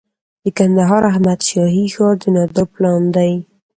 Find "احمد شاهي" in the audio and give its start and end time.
1.11-1.85